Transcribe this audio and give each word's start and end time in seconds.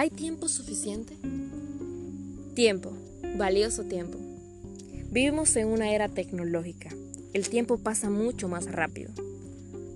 ¿Hay 0.00 0.10
tiempo 0.10 0.46
suficiente? 0.46 1.16
Tiempo, 2.54 2.92
valioso 3.36 3.82
tiempo. 3.82 4.16
Vivimos 5.10 5.56
en 5.56 5.66
una 5.66 5.90
era 5.90 6.08
tecnológica. 6.08 6.90
El 7.32 7.48
tiempo 7.48 7.78
pasa 7.78 8.08
mucho 8.08 8.48
más 8.48 8.70
rápido. 8.70 9.10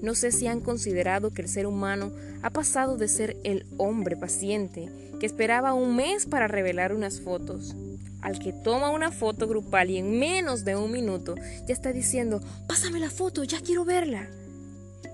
No 0.00 0.14
sé 0.14 0.32
si 0.32 0.46
han 0.46 0.60
considerado 0.60 1.34
que 1.34 1.42
el 1.42 1.48
ser 1.48 1.66
humano 1.66 2.12
ha 2.40 2.48
pasado 2.48 2.96
de 2.96 3.08
ser 3.08 3.36
el 3.44 3.66
hombre 3.76 4.16
paciente 4.16 4.88
que 5.20 5.26
esperaba 5.26 5.74
un 5.74 5.96
mes 5.96 6.24
para 6.24 6.48
revelar 6.48 6.94
unas 6.94 7.20
fotos, 7.20 7.76
al 8.22 8.38
que 8.38 8.54
toma 8.54 8.88
una 8.88 9.12
foto 9.12 9.48
grupal 9.48 9.90
y 9.90 9.98
en 9.98 10.18
menos 10.18 10.64
de 10.64 10.76
un 10.76 10.92
minuto 10.92 11.34
ya 11.66 11.74
está 11.74 11.92
diciendo, 11.92 12.40
pásame 12.66 13.00
la 13.00 13.10
foto, 13.10 13.44
ya 13.44 13.60
quiero 13.60 13.84
verla. 13.84 14.30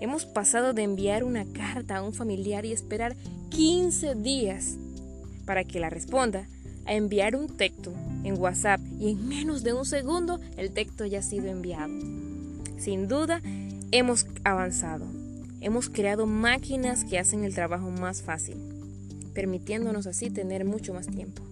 Hemos 0.00 0.24
pasado 0.24 0.72
de 0.72 0.82
enviar 0.82 1.24
una 1.24 1.44
carta 1.44 1.96
a 1.96 2.02
un 2.02 2.12
familiar 2.12 2.64
y 2.64 2.72
esperar 2.72 3.16
15 3.50 4.14
días 4.16 4.76
para 5.44 5.64
que 5.64 5.80
la 5.80 5.90
responda 5.90 6.48
a 6.86 6.94
enviar 6.94 7.36
un 7.36 7.48
texto 7.48 7.92
en 8.24 8.38
WhatsApp 8.38 8.80
y 8.98 9.10
en 9.10 9.28
menos 9.28 9.62
de 9.62 9.72
un 9.72 9.84
segundo 9.84 10.40
el 10.56 10.72
texto 10.72 11.06
ya 11.06 11.20
ha 11.20 11.22
sido 11.22 11.46
enviado. 11.46 11.92
Sin 12.78 13.08
duda, 13.08 13.42
hemos 13.92 14.26
avanzado. 14.44 15.06
Hemos 15.60 15.88
creado 15.88 16.26
máquinas 16.26 17.04
que 17.04 17.20
hacen 17.20 17.44
el 17.44 17.54
trabajo 17.54 17.90
más 17.90 18.22
fácil, 18.22 18.56
permitiéndonos 19.32 20.08
así 20.08 20.30
tener 20.30 20.64
mucho 20.64 20.92
más 20.92 21.06
tiempo. 21.06 21.42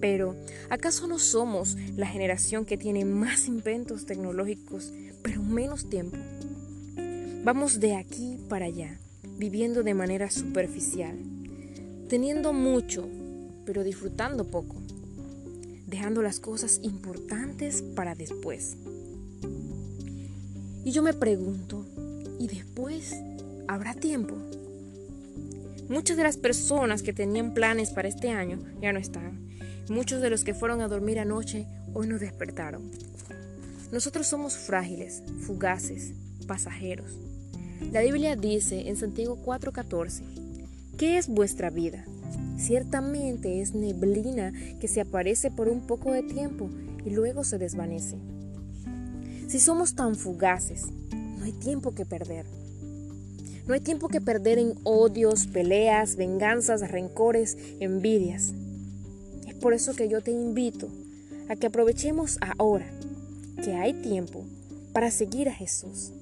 Pero, 0.00 0.34
¿acaso 0.70 1.06
no 1.06 1.18
somos 1.18 1.76
la 1.96 2.06
generación 2.06 2.64
que 2.64 2.78
tiene 2.78 3.04
más 3.04 3.46
inventos 3.46 4.06
tecnológicos, 4.06 4.92
pero 5.22 5.42
menos 5.42 5.88
tiempo? 5.88 6.16
Vamos 7.42 7.80
de 7.80 7.96
aquí 7.96 8.38
para 8.50 8.66
allá, 8.66 8.98
viviendo 9.38 9.82
de 9.82 9.94
manera 9.94 10.30
superficial, 10.30 11.16
teniendo 12.06 12.52
mucho, 12.52 13.08
pero 13.64 13.82
disfrutando 13.82 14.44
poco, 14.50 14.76
dejando 15.86 16.20
las 16.20 16.38
cosas 16.38 16.80
importantes 16.82 17.80
para 17.80 18.14
después. 18.14 18.76
Y 20.84 20.90
yo 20.90 21.02
me 21.02 21.14
pregunto, 21.14 21.86
¿y 22.38 22.46
después 22.46 23.16
habrá 23.68 23.94
tiempo? 23.94 24.36
Muchas 25.88 26.18
de 26.18 26.24
las 26.24 26.36
personas 26.36 27.02
que 27.02 27.14
tenían 27.14 27.54
planes 27.54 27.88
para 27.88 28.08
este 28.08 28.28
año 28.28 28.58
ya 28.82 28.92
no 28.92 28.98
están. 28.98 29.48
Muchos 29.88 30.20
de 30.20 30.28
los 30.28 30.44
que 30.44 30.52
fueron 30.52 30.82
a 30.82 30.88
dormir 30.88 31.18
anoche 31.18 31.66
hoy 31.94 32.06
no 32.06 32.18
despertaron. 32.18 32.90
Nosotros 33.92 34.26
somos 34.26 34.58
frágiles, 34.58 35.22
fugaces, 35.40 36.12
pasajeros. 36.46 37.29
La 37.92 38.02
Biblia 38.02 38.36
dice 38.36 38.88
en 38.88 38.96
Santiago 38.96 39.36
4:14, 39.44 40.22
¿qué 40.96 41.18
es 41.18 41.26
vuestra 41.26 41.70
vida? 41.70 42.04
Ciertamente 42.56 43.60
es 43.60 43.74
neblina 43.74 44.52
que 44.78 44.86
se 44.86 45.00
aparece 45.00 45.50
por 45.50 45.68
un 45.68 45.80
poco 45.80 46.12
de 46.12 46.22
tiempo 46.22 46.70
y 47.04 47.10
luego 47.10 47.42
se 47.42 47.58
desvanece. 47.58 48.16
Si 49.48 49.58
somos 49.58 49.96
tan 49.96 50.14
fugaces, 50.14 50.84
no 51.38 51.44
hay 51.44 51.52
tiempo 51.52 51.92
que 51.92 52.06
perder. 52.06 52.46
No 53.66 53.74
hay 53.74 53.80
tiempo 53.80 54.06
que 54.08 54.20
perder 54.20 54.58
en 54.58 54.74
odios, 54.84 55.48
peleas, 55.48 56.14
venganzas, 56.14 56.88
rencores, 56.92 57.58
envidias. 57.80 58.52
Es 59.48 59.54
por 59.54 59.74
eso 59.74 59.94
que 59.94 60.08
yo 60.08 60.20
te 60.20 60.30
invito 60.30 60.88
a 61.48 61.56
que 61.56 61.66
aprovechemos 61.66 62.38
ahora 62.58 62.88
que 63.64 63.74
hay 63.74 63.94
tiempo 63.94 64.44
para 64.92 65.10
seguir 65.10 65.48
a 65.48 65.54
Jesús. 65.54 66.12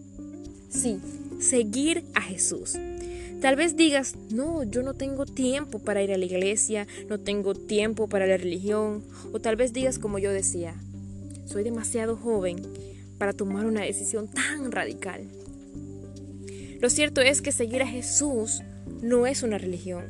Sí, 0.70 1.00
seguir 1.38 2.04
a 2.14 2.20
Jesús. 2.20 2.76
Tal 3.40 3.54
vez 3.54 3.76
digas, 3.76 4.16
no, 4.30 4.64
yo 4.64 4.82
no 4.82 4.94
tengo 4.94 5.24
tiempo 5.24 5.78
para 5.78 6.02
ir 6.02 6.12
a 6.12 6.18
la 6.18 6.24
iglesia, 6.24 6.88
no 7.08 7.20
tengo 7.20 7.54
tiempo 7.54 8.08
para 8.08 8.26
la 8.26 8.36
religión, 8.36 9.04
o 9.32 9.40
tal 9.40 9.54
vez 9.54 9.72
digas 9.72 9.98
como 9.98 10.18
yo 10.18 10.32
decía, 10.32 10.74
soy 11.46 11.62
demasiado 11.62 12.16
joven 12.16 12.60
para 13.16 13.32
tomar 13.32 13.66
una 13.66 13.82
decisión 13.82 14.28
tan 14.28 14.72
radical. 14.72 15.28
Lo 16.80 16.90
cierto 16.90 17.20
es 17.20 17.42
que 17.42 17.52
seguir 17.52 17.82
a 17.82 17.86
Jesús 17.86 18.62
no 19.02 19.26
es 19.26 19.42
una 19.42 19.58
religión, 19.58 20.04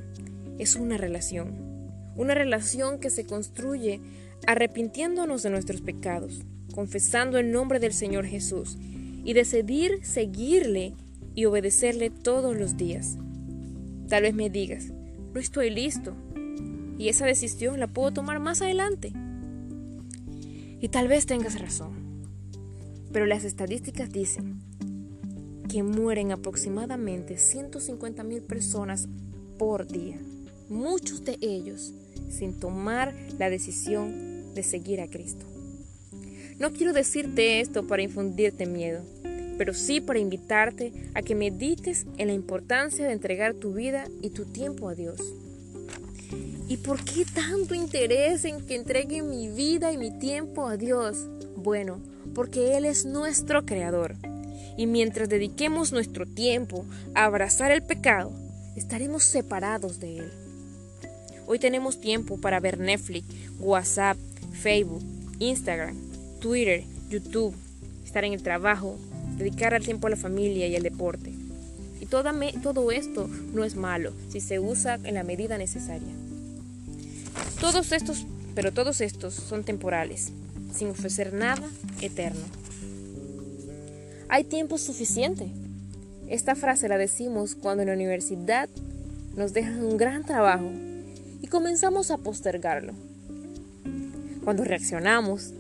es 0.59 0.77
una 0.77 0.97
relación. 0.97 1.69
Una 2.17 2.35
relación 2.35 2.99
que 2.99 3.11
se 3.11 3.25
construye 3.27 4.01
arrepintiéndonos 4.47 5.43
de 5.43 5.51
nuestros 5.51 5.81
pecados, 5.81 6.41
confesando 6.75 7.39
el 7.39 7.53
nombre 7.53 7.79
del 7.79 7.93
Señor 7.93 8.27
Jesús 8.27 8.77
y 9.25 9.35
decidir 9.35 10.01
seguirle 10.03 10.95
y 11.39 11.45
obedecerle 11.45 12.11
todos 12.11 12.57
los 12.57 12.77
días. 12.77 13.17
Tal 14.09 14.25
vez 14.25 14.35
me 14.35 14.51
digas, 14.51 14.87
no 15.33 15.39
estoy 15.39 15.71
listo 15.71 16.17
y 16.99 17.11
esa 17.11 17.27
decisión 17.27 17.79
la 17.79 17.87
puedo 17.87 18.13
tomar 18.13 18.41
más 18.41 18.61
adelante. 18.61 19.13
Y 20.81 20.89
tal 20.89 21.07
vez 21.07 21.27
tengas 21.27 21.61
razón, 21.61 21.93
pero 23.13 23.25
las 23.25 23.45
estadísticas 23.45 24.11
dicen 24.11 24.59
que 25.69 25.85
mueren 25.85 26.33
aproximadamente 26.33 27.37
150 27.37 28.25
mil 28.25 28.43
personas 28.43 29.07
por 29.61 29.87
día, 29.87 30.19
muchos 30.69 31.25
de 31.25 31.39
ellos 31.41 31.95
sin 32.31 32.59
tomar 32.59 33.15
la 33.39 33.49
decisión 33.49 34.55
de 34.55 34.65
seguir 34.65 35.01
a 35.01 35.09
Cristo. 35.09 35.47
No 36.59 36.73
quiero 36.73 36.93
decirte 36.93 37.61
esto 37.61 37.87
para 37.87 38.03
infundirte 38.03 38.67
miedo, 38.67 39.05
pero 39.59 39.75
sí 39.75 40.01
para 40.01 40.21
invitarte 40.21 40.93
a 41.15 41.23
que 41.23 41.35
medites 41.35 42.07
en 42.17 42.29
la 42.29 42.35
importancia 42.35 43.07
de 43.07 43.13
entregar 43.13 43.55
tu 43.55 43.75
vida 43.75 44.07
y 44.23 44.31
tu 44.31 44.45
tiempo 44.45 44.89
a 44.89 44.95
Dios. 44.95 45.21
¿Y 46.69 46.77
por 46.77 47.03
qué 47.03 47.25
tanto 47.25 47.75
interés 47.75 48.45
en 48.45 48.65
que 48.65 48.77
entregue 48.77 49.23
mi 49.23 49.49
vida 49.49 49.93
y 49.93 49.99
mi 49.99 50.17
tiempo 50.19 50.67
a 50.69 50.77
Dios? 50.77 51.27
Bueno, 51.57 52.01
porque 52.35 52.77
Él 52.77 52.85
es 52.85 53.05
nuestro 53.05 53.67
creador. 53.67 54.15
Y 54.77 54.87
mientras 54.87 55.29
dediquemos 55.29 55.93
nuestro 55.93 56.25
tiempo 56.25 56.85
a 57.15 57.25
abrazar 57.25 57.73
el 57.73 57.83
pecado, 57.83 58.33
estaremos 58.77 59.25
separados 59.25 59.99
de 59.99 60.19
Él. 60.19 60.33
Hoy 61.47 61.59
tenemos 61.59 62.01
tiempo 62.01 62.39
para 62.39 62.61
ver 62.61 62.79
Netflix, 62.79 63.27
WhatsApp, 63.59 64.19
Facebook, 64.53 65.03
Instagram, 65.39 65.97
Twitter, 66.39 66.85
YouTube, 67.09 67.55
estar 68.05 68.25
en 68.25 68.35
el 68.35 68.43
trabajo, 68.43 68.99
dedicar 69.39 69.73
el 69.75 69.85
tiempo 69.85 70.07
a 70.07 70.11
la 70.11 70.17
familia 70.17 70.67
y 70.67 70.77
al 70.77 70.83
deporte. 70.83 71.33
Y 72.01 72.07
todo 72.07 72.91
esto 72.91 73.29
no 73.53 73.65
es 73.65 73.77
malo 73.77 74.13
si 74.31 74.41
se 74.41 74.59
usa 74.59 74.99
en 75.05 75.15
la 75.15 75.25
medida 75.25 75.59
necesaria. 75.59 76.13
Todos 77.61 77.93
estos, 77.93 78.27
pero 78.55 78.73
todos 78.73 79.01
estos 79.01 79.35
son 79.35 79.65
temporales, 79.65 80.33
sin 80.75 80.89
ofrecer 80.89 81.33
nada 81.33 81.69
eterno. 82.01 82.45
Hay 84.29 84.45
tiempo 84.45 84.79
suficiente. 84.79 85.51
Esta 86.29 86.55
frase 86.55 86.89
la 86.89 86.99
decimos 86.99 87.55
cuando 87.55 87.83
en 87.83 87.89
la 87.89 87.95
universidad 87.95 88.69
nos 89.37 89.55
dejan 89.55 89.83
un 89.83 89.97
gran 89.97 90.25
trabajo 90.25 90.71
y 91.41 91.47
comenzamos 91.47 92.11
a 92.11 92.19
postergarlo. 92.19 92.93
Cuando 94.45 94.65
reaccionamos, 94.65 95.53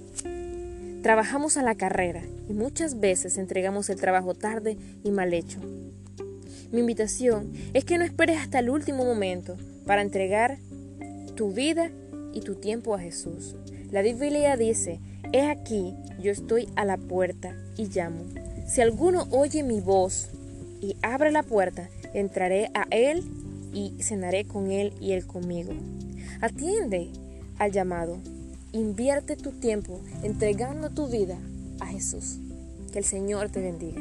trabajamos 1.08 1.56
a 1.56 1.62
la 1.62 1.74
carrera 1.74 2.20
y 2.50 2.52
muchas 2.52 3.00
veces 3.00 3.38
entregamos 3.38 3.88
el 3.88 3.98
trabajo 3.98 4.34
tarde 4.34 4.76
y 5.02 5.10
mal 5.10 5.32
hecho. 5.32 5.58
Mi 6.70 6.80
invitación 6.80 7.50
es 7.72 7.86
que 7.86 7.96
no 7.96 8.04
esperes 8.04 8.36
hasta 8.36 8.58
el 8.58 8.68
último 8.68 9.06
momento 9.06 9.56
para 9.86 10.02
entregar 10.02 10.58
tu 11.34 11.50
vida 11.50 11.90
y 12.34 12.42
tu 12.42 12.56
tiempo 12.56 12.94
a 12.94 12.98
Jesús. 12.98 13.56
La 13.90 14.02
Biblia 14.02 14.58
dice, 14.58 15.00
he 15.32 15.46
aquí, 15.46 15.94
yo 16.20 16.30
estoy 16.30 16.68
a 16.76 16.84
la 16.84 16.98
puerta 16.98 17.56
y 17.78 17.86
llamo. 17.86 18.26
Si 18.66 18.82
alguno 18.82 19.28
oye 19.30 19.62
mi 19.62 19.80
voz 19.80 20.28
y 20.82 20.94
abre 21.00 21.32
la 21.32 21.42
puerta, 21.42 21.88
entraré 22.12 22.70
a 22.74 22.86
él 22.90 23.24
y 23.72 23.94
cenaré 24.02 24.44
con 24.44 24.70
él 24.70 24.92
y 25.00 25.12
él 25.12 25.26
conmigo. 25.26 25.72
Atiende 26.42 27.08
al 27.58 27.72
llamado. 27.72 28.18
Invierte 28.72 29.34
tu 29.36 29.52
tiempo 29.52 30.02
entregando 30.22 30.90
tu 30.90 31.08
vida 31.08 31.38
a 31.80 31.86
Jesús. 31.86 32.38
Que 32.92 32.98
el 32.98 33.04
Señor 33.04 33.48
te 33.48 33.62
bendiga. 33.62 34.00